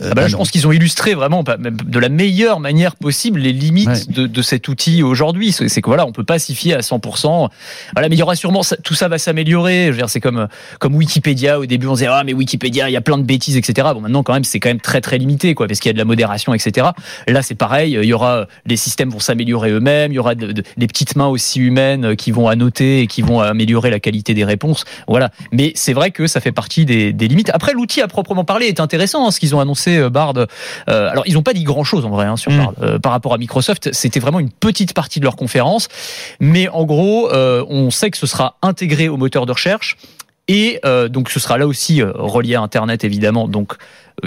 [0.00, 2.96] Euh, Ah bah là, bah je pense qu'ils ont illustré vraiment de la meilleure manière
[2.96, 4.00] possible les limites Ouais.
[4.08, 5.52] de, de cet outil aujourd'hui.
[5.52, 7.48] C'est que voilà, on peut pas s'y fier à 100%.
[7.94, 9.92] Voilà, mais il y aura sûrement tout ça va s'améliorer.
[10.06, 10.48] C'est comme
[10.78, 13.56] comme Wikipédia au début, on disait ah mais Wikipédia, il y a plein de bêtises,
[13.56, 13.88] etc.
[13.94, 15.94] Bon, maintenant quand même, c'est quand même très très limité, quoi, parce qu'il y a
[15.94, 16.88] de la modération, etc.
[17.26, 17.92] Là, c'est pareil.
[18.00, 20.12] Il y aura les systèmes vont s'améliorer eux-mêmes.
[20.12, 23.22] Il y aura de- de- les petites mains aussi humaines qui vont annoter et qui
[23.22, 24.84] vont améliorer la qualité des réponses.
[25.08, 25.30] Voilà.
[25.52, 27.50] Mais c'est vrai que ça fait partie des, des limites.
[27.54, 29.26] Après, l'outil à proprement parler est intéressant.
[29.26, 30.34] hein, ce qu'ils ont annoncé, euh, Bard.
[30.36, 30.46] Euh,
[31.10, 32.58] alors, ils n'ont pas dit grand-chose en vrai hein, sur Mm.
[32.58, 32.72] Bard.
[32.82, 35.88] Euh, par rapport à Microsoft, c'était vraiment une petite partie de leur conférence.
[36.40, 39.96] Mais en gros, euh, on sait que ce sera intégré au moteur de recherche.
[40.48, 43.46] Et euh, donc, ce sera là aussi euh, relié à Internet, évidemment.
[43.46, 43.74] Donc,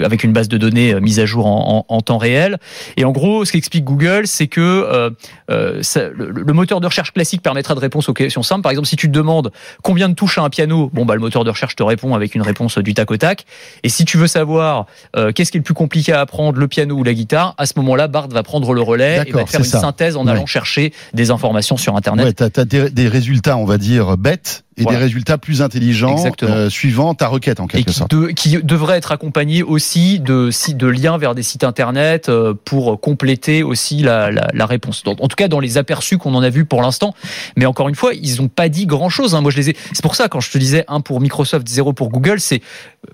[0.02, 2.58] avec une base de données euh, mise à jour en, en- en temps réel.
[2.96, 5.10] Et en gros, ce qu'explique Google, c'est que euh,
[5.50, 8.62] euh, ça- le, le moteur de recherche classique permettra de répondre aux questions simples.
[8.62, 9.52] Par exemple, si tu te demandes
[9.82, 12.34] combien de touches à un piano, bon bah le moteur de recherche te répond avec
[12.34, 13.44] une réponse du tac au tac.
[13.82, 16.68] Et si tu veux savoir euh, qu'est-ce qui est le plus compliqué à apprendre, le
[16.68, 19.60] piano ou la guitare, à ce moment-là, Bard va prendre le relais et va faire
[19.60, 19.80] une ça.
[19.80, 20.32] synthèse en Ouais.
[20.32, 22.24] allant chercher des informations sur Internet.
[22.26, 24.98] Ouais, t'as as des, des résultats, on va dire, bêtes et Voilà.
[24.98, 28.10] des résultats plus intelligents euh, suivant ta requête en et quelque qui, sorte.
[28.10, 29.83] de- qui devrait être accompagné aussi
[30.20, 34.66] de, si- de liens vers des sites internet euh, pour compléter aussi la, la, la
[34.66, 35.02] réponse.
[35.02, 37.14] Donc, en tout cas, dans les aperçus qu'on en a vus pour l'instant.
[37.56, 39.34] Mais encore une fois, ils n'ont pas dit grand chose.
[39.34, 39.40] Hein.
[39.40, 39.76] Moi, je les ai.
[39.92, 42.60] C'est pour ça quand je te disais un pour Microsoft, zéro pour Google, c'est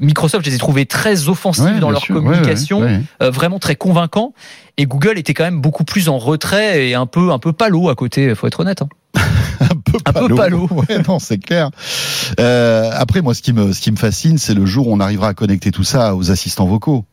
[0.01, 0.45] Microsoft.
[0.45, 3.01] Je les ai trouvés très offensifs Ouais, dans leur sûr, communication, ouais, ouais.
[3.23, 4.33] euh, vraiment très convaincants.
[4.77, 7.89] Et Google était quand même beaucoup plus en retrait et un peu un peu palo
[7.91, 8.35] à côté.
[8.35, 8.83] Faut être honnête.
[8.83, 8.89] hein.
[9.61, 10.37] un peu Un peu palo.
[10.37, 10.69] palo.
[10.71, 11.71] Ouais, non, c'est clair.
[12.39, 15.01] Euh, après, moi, ce qui me, ce qui me fascine, c'est le jour où on
[15.01, 17.05] arrivera à connecter tout ça aux assistants vocaux.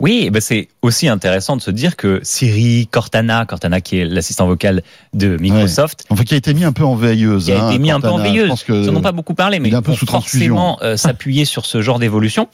[0.00, 4.46] Oui, ben c'est aussi intéressant de se dire que Siri, Cortana, Cortana qui est l'assistant
[4.48, 4.82] vocal
[5.14, 7.44] de Microsoft, Enfin, qui a été mis un peu en veilleuse.
[7.44, 8.64] qui a hein, été mis un peu en veilleuse.
[8.68, 11.44] Ils n'en ont pas beaucoup parlé, mais il est un peu sous forcément euh, s'appuyer
[11.44, 12.48] sur ce genre d'évolution.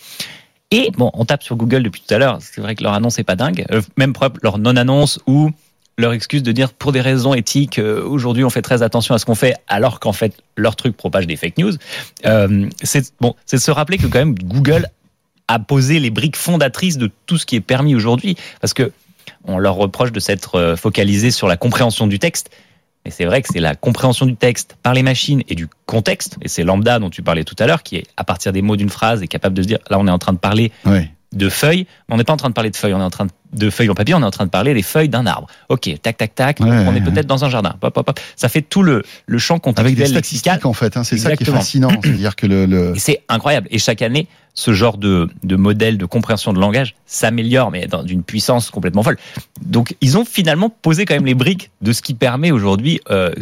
[0.71, 2.39] Et bon, on tape sur Google depuis tout à l'heure.
[2.41, 3.65] C'est vrai que leur annonce est pas dingue.
[3.73, 5.51] Euh, même preuve, leur non-annonce ou
[6.01, 9.19] leur excuse de dire pour des raisons éthiques, euh, aujourd'hui on fait très attention à
[9.19, 11.73] ce qu'on fait, alors qu'en fait leur truc propage des fake news.
[12.27, 14.89] Euh, c'est bon, c'est de se rappeler que quand même Google
[15.49, 18.93] a posé les briques fondatrices de tout ce qui est permis aujourd'hui, parce que
[19.45, 22.51] on leur reproche de s'être euh, focalisé sur la compréhension du texte.
[23.05, 26.37] Mais c'est vrai que c'est la compréhension du texte par les machines et du contexte,
[26.43, 28.77] et c'est lambda dont tu parlais tout à l'heure, qui est à partir des mots
[28.77, 30.71] d'une phrase est capable de se dire, là on est en train de parler
[31.33, 33.11] de feuilles, mais on n'est pas en train de parler de feuilles, on est en
[33.11, 35.27] train de, de feuilles en papier, on est en train de parler des feuilles d'un
[35.27, 35.49] arbre.
[35.69, 37.75] Ok, tac, tac, tac, Ouais, on ouais, est peut-être dans un jardin.
[37.83, 38.21] Hop, hop, hop.
[38.37, 40.25] Ça fait tout le, le champ Avec contextuel des lexical.
[40.25, 40.97] statistiques, en fait.
[40.97, 41.91] Hein, c'est ça qui est fascinant.
[42.03, 42.97] C'est-à-dire que le, le...
[42.97, 43.69] Et c'est incroyable.
[43.71, 48.03] Et chaque année, ce genre de, de modèle de compréhension de langage s'améliore, mais dans
[48.03, 49.17] d'une puissance complètement folle.
[49.63, 53.33] Donc, ils ont finalement posé quand même les briques de ce qui permet aujourd'hui euh,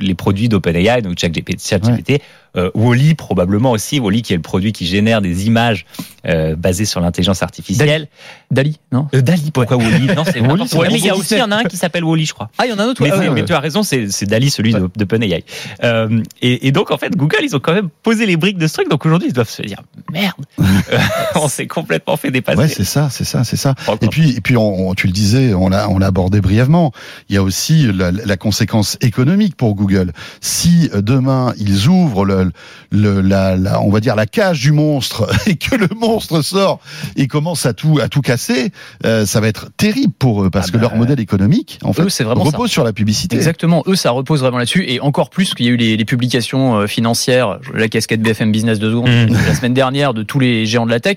[0.00, 2.20] les produits d'OpenAI, donc ChatGPT, ChatGPT
[2.56, 5.84] euh, Wally probablement aussi, Wally qui est le produit qui génère des images
[6.26, 8.08] euh, basées sur l'intelligence artificielle.
[8.50, 9.08] Dali, non?
[9.14, 11.64] Euh, Pourquoi Wally Non, c'est Mais il y a aussi il y en a un
[11.64, 12.50] qui s'appelle Wally, je crois.
[12.58, 13.02] Ah, il y en a un autre.
[13.02, 13.44] Mais, ouais, mais ouais.
[13.44, 15.44] tu as raison, c'est c'est Dali, celui de, de OpenAI.
[15.84, 18.66] Euh, et, et donc, en fait, Google, ils ont quand même posé les briques de
[18.66, 18.88] ce truc.
[18.88, 19.82] Donc aujourd'hui, ils doivent se dire
[20.12, 20.98] merde, euh,
[21.34, 22.58] on s'est complètement fait dépasser.
[22.58, 23.74] Ouais, c'est ça, c'est ça, c'est ça.
[23.86, 23.98] Encore.
[24.02, 26.92] Et puis, et puis, on, on- tu le disais, on l'a, on l'a abordé brièvement.
[27.28, 30.12] Il y a aussi la, la conséquence économique pour Google.
[30.40, 32.50] Si euh, demain ils ouvrent le,
[32.90, 36.40] le- la, la- on va dire la cage du monstre et que le monstre monstre
[36.40, 36.78] sort
[37.16, 38.70] et commence à tout à tout casser,
[39.04, 41.92] euh, ça va être terrible pour eux parce Ah que bah, leur modèle économique, en
[41.92, 43.36] fait, eux, vraiment repose sur la publicité.
[43.36, 44.84] Exactement, eux ça repose vraiment là-dessus.
[44.88, 48.52] Et encore plus qu'il y a eu les, les publications euh, financières, la casquette BFM
[48.52, 49.32] Business de secondes Mmh.
[49.46, 51.16] la semaine dernière de tous les géants de la tech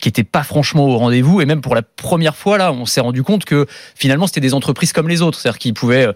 [0.00, 1.40] qui étaient pas franchement au rendez-vous.
[1.40, 4.52] Et même pour la première fois là on s'est rendu compte que finalement c'était des
[4.54, 6.06] entreprises comme les autres, c'est-à-dire qu'ils pouvaient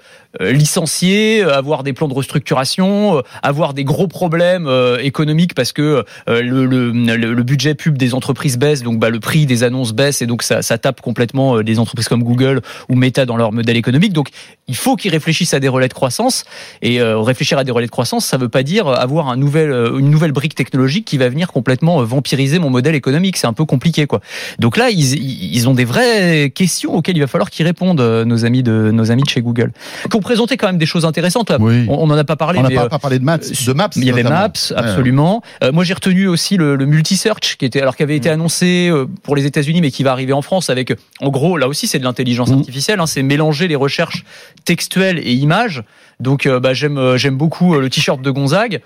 [0.40, 4.68] euh, licencier, euh, avoir des plans de restructuration, avoir des gros problèmes
[5.00, 9.20] économiques parce que le, le, le- le budget pub des entreprises baisse, donc bah, le
[9.20, 12.60] prix des annonces baisse et donc ça, ça tape complètement euh, des entreprises comme Google
[12.88, 14.12] ou Meta dans leur modèle économique.
[14.12, 14.28] Donc
[14.68, 16.44] il faut qu'ils réfléchissent à des relais de croissance
[16.82, 19.70] et euh, réfléchir à des relais de croissance, ça veut pas dire avoir un nouvel,
[19.70, 23.36] euh, une nouvelle brique technologique qui va venir complètement vampiriser mon modèle économique.
[23.36, 24.20] C'est un peu compliqué quoi.
[24.58, 28.44] Donc là ils, ils ont des vraies questions auxquelles il va falloir qu'ils répondent nos
[28.44, 29.72] amis de nos amis de chez Google,
[30.10, 31.50] qui ont présenté quand même des choses intéressantes.
[31.50, 31.58] Là.
[31.60, 31.86] Oui.
[31.88, 32.58] On, on en a pas parlé.
[32.58, 33.90] On n'a pas, euh, pas parlé de Maps, de Maps.
[33.96, 34.40] il y avait notamment.
[34.42, 34.76] Maps, Ouais.
[34.76, 35.42] absolument.
[35.62, 38.18] Euh, moi, j'ai retenu aussi le, le multi-search, qui était alors qui avait Mm.
[38.18, 41.58] été annoncé euh, pour les États-Unis, mais qui va arriver en France avec, en gros,
[41.58, 42.58] là aussi, c'est de l'intelligence Mm.
[42.60, 43.00] artificielle.
[43.00, 44.24] hein, c'est mélanger les recherches
[44.64, 45.82] textuelles et images.
[46.20, 48.80] Donc, euh, bah, j'aime euh, j'aime beaucoup euh, le t-shirt de Gonzague.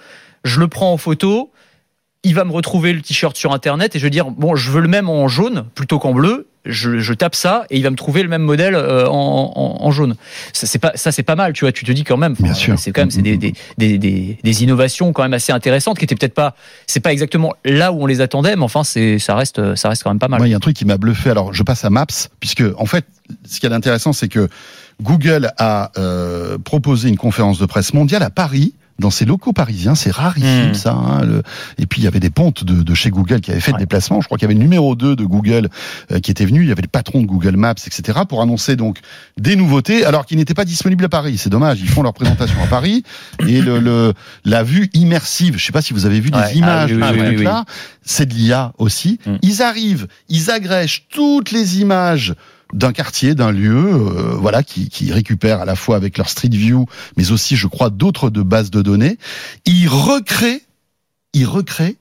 [0.44, 1.50] Je le prends en photo.
[2.24, 4.80] Il va me retrouver le t-shirt sur Internet et je vais dire bon, je veux
[4.80, 6.48] le même en jaune plutôt qu'en bleu.
[6.66, 9.84] Je, je tape ça et il va me trouver le même modèle euh, en, en,
[9.86, 10.16] en jaune.
[10.52, 11.72] Ça c'est pas ça c'est pas mal, tu vois.
[11.72, 12.32] Tu te dis quand même.
[12.32, 12.78] enfin, Bien sûr.
[12.78, 16.04] C'est quand même c'est des, des, des, des, des innovations quand même assez intéressantes qui
[16.04, 16.54] étaient peut-être pas
[16.86, 20.02] c'est pas exactement là où on les attendait, mais enfin c'est ça reste ça reste
[20.02, 20.40] quand même pas mal.
[20.40, 21.30] Moi, il y a un truc qui m'a bluffé.
[21.30, 22.06] Alors, je passe à Maps,
[22.40, 23.04] puisque en fait,
[23.46, 24.48] ce qui est intéressant, c'est que
[25.00, 28.74] Google a euh, proposé une conférence de presse mondiale à Paris.
[28.98, 30.74] Dans ses locaux parisiens, c'est rarissime Hmm.
[30.74, 30.92] ça.
[30.92, 31.42] hein, le-
[31.78, 33.76] Et puis il y avait des pontes de, de chez Google qui avaient fait le
[33.76, 33.82] Ouais.
[33.82, 34.20] déplacement.
[34.20, 35.68] Je crois qu'il y avait le numéro 2 de Google
[36.10, 36.62] euh, qui était venu.
[36.62, 38.20] Il y avait le patron de Google Maps, etc.
[38.28, 38.98] pour annoncer donc
[39.38, 41.38] des nouveautés, alors qu'ils n'étaient pas disponibles à Paris.
[41.38, 41.78] C'est dommage.
[41.80, 43.04] Ils font leur présentation à Paris
[43.46, 45.56] et le, le la vue immersive.
[45.58, 46.54] Je sais pas si vous avez vu des Ouais.
[46.56, 47.64] images Ah oui, truc-là.
[48.02, 49.20] C'est de l'IA aussi.
[49.26, 49.34] Mm.
[49.42, 52.34] Ils arrivent, ils agrègent toutes les images
[52.72, 56.50] d'un quartier, d'un lieu, euh, voilà, qui, qui récupèrent à la fois avec leur Street
[56.50, 59.18] View, mais aussi, je crois, d'autres de bases de données.
[59.64, 60.60] Ils recréent,
[61.32, 61.94] ils recréent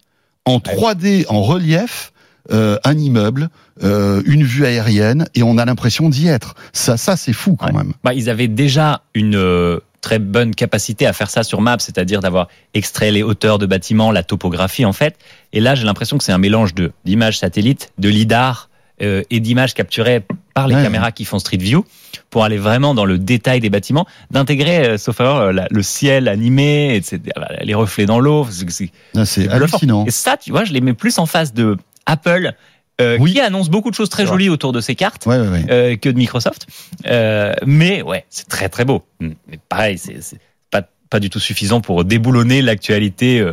[0.46, 2.12] en 3D, en relief,
[2.52, 3.50] euh, un immeuble,
[3.84, 6.56] euh, une vue aérienne, et on a l'impression d'y être.
[6.74, 7.74] Ça, ça, c'est fou quand Ouais.
[7.74, 7.94] même.
[8.04, 12.22] Bah, ils avaient déjà une euh, très bonne capacité à faire ça sur Maps, c'est-à-dire
[12.22, 15.18] d'avoir extrait les hauteurs de bâtiments, la topographie en fait.
[15.52, 18.70] Et là, j'ai l'impression que c'est un mélange de d'images satellites, de lidar
[19.02, 20.24] euh, et d'images capturées
[20.58, 20.82] par les Ouais.
[20.82, 21.86] caméras qui font Street View
[22.32, 26.96] pour aller vraiment dans le détail des bâtiments, d'intégrer, euh, sauf la- le ciel animé,
[26.96, 27.20] etc.,
[27.62, 28.48] les reflets dans l'eau.
[28.50, 29.52] c'est- bluffant.
[29.52, 30.06] hallucinant.
[30.08, 32.54] Et ça, tu vois, je les mets plus en face de Apple,
[33.00, 33.34] euh, Oui.
[33.34, 35.38] qui annonce beaucoup de choses très jolies autour de ses cartes Ouais,
[35.70, 36.66] euh, que de Microsoft.
[37.06, 39.04] Euh, mais ouais, c'est très très beau.
[39.20, 39.36] Mais
[39.70, 40.40] pareil, c'est c'est
[40.72, 43.46] pas pas du tout suffisant pour déboulonner l'actualité.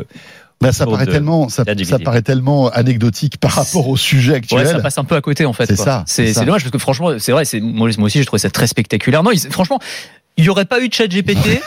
[0.63, 0.67] Euh.
[0.67, 4.61] Bah, ça paraît de tellement, ça, ça paraît tellement anecdotique par rapport au sujet actuel.
[4.61, 5.67] Ouais, ça passe un peu à côté en fait.
[5.67, 7.45] C'est ça, c'est dommage parce que franchement, c'est vrai.
[7.45, 9.23] C'est moi, moi aussi j'ai trouvé ça très spectaculaire.
[9.23, 9.79] Non, franchement,
[10.37, 11.61] il n'y aurait pas eu de chat GPT.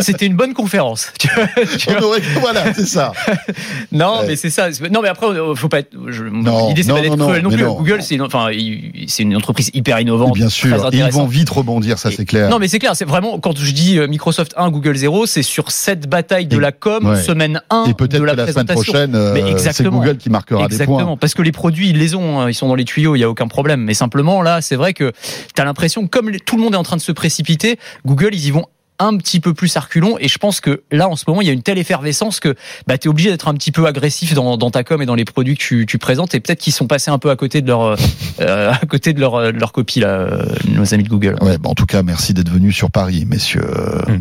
[0.00, 1.10] C'était une bonne conférence.
[1.18, 1.46] Tu vois,
[1.78, 1.98] tu vois.
[2.00, 3.12] On aurait- voilà, c'est ça.
[3.92, 4.26] Non, Ouais.
[4.28, 4.68] mais c'est ça.
[4.90, 5.90] Non, mais après, euh, faut pas être.
[6.08, 7.62] je- Non, L'idée, c'est pas d'être cruel non, plus.
[7.62, 8.48] non, Google, c'est une, enfin,
[9.08, 10.34] c'est une entreprise hyper innovante.
[10.34, 10.88] Bien sûr.
[10.92, 12.48] Et ils vont vite rebondir, ça c'est clair.
[12.50, 12.94] Non, mais c'est clair.
[12.94, 16.56] C'est vraiment quand je dis euh, Microsoft 1, Google 0, c'est sur cette bataille de
[16.56, 17.22] Et- la com, ouais.
[17.22, 19.98] semaine 1 Et peut-être de la semaine prochaine, euh, c'est exactement.
[19.98, 21.16] Google qui marquera des Exactement, points.
[21.16, 23.24] parce que les produits, ils les ont, hein, ils sont dans les tuyaux, il y
[23.24, 23.80] a aucun problème.
[23.82, 25.12] Mais simplement, là, c'est vrai que
[25.54, 27.78] tu as l'impression, comme tout le monde est en train de se précipiter,
[28.10, 28.66] Google, ils y vont
[28.98, 30.16] un petit peu plus à reculons.
[30.18, 32.56] Et je pense que là, en ce moment, il y a une telle effervescence que
[32.88, 35.14] bah, tu es obligé d'être un petit peu agressif dans, dans ta com et dans
[35.14, 36.34] les produits que tu, tu présentes.
[36.34, 37.96] Et peut-être qu'ils sont passés un peu à côté de leur, euh,
[38.40, 40.28] euh, à côté de leur, euh, de leur copie, là,
[40.66, 41.36] nos amis de Google.
[41.40, 43.62] Ouais, bah, en tout cas, merci d'être venus sur Paris, messieurs.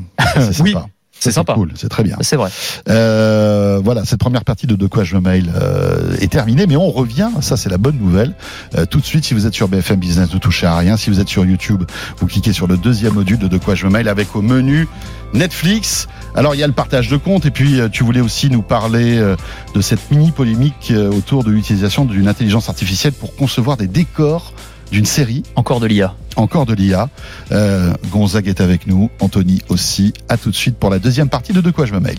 [0.62, 0.88] Oui, sympa.
[1.19, 1.53] C'est sympa.
[1.53, 2.17] Cool, c'est très bien.
[2.21, 2.49] C'est vrai.
[2.88, 6.75] Euh, voilà, cette première partie de De quoi je me mail euh, est terminée, mais
[6.75, 7.29] on revient.
[7.41, 8.34] Ça, c'est la bonne nouvelle.
[8.77, 10.97] Euh, tout de suite, si vous êtes sur BFM Business, ne touchez à rien.
[10.97, 11.84] Si vous êtes sur YouTube,
[12.17, 14.88] vous cliquez sur le deuxième module de De quoi je me mail avec au menu
[15.34, 16.08] Netflix.
[16.36, 18.62] Alors, il y a le partage de comptes, et puis euh, tu voulais aussi nous
[18.62, 19.36] parler euh,
[19.73, 24.53] de cette mini polémique euh, autour de l'utilisation d'une intelligence artificielle pour concevoir des décors
[24.91, 25.43] d'une série.
[25.56, 26.15] Encore de l'IA.
[26.36, 27.10] Encore de l'IA.
[27.52, 30.13] Euh, Gonzague est avec nous, Anthony aussi.
[30.30, 32.17] À tout de suite pour la deuxième partie de De quoi je me mail.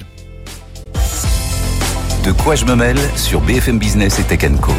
[2.24, 4.72] De quoi je me mêle sur BFM Business et Tech Co.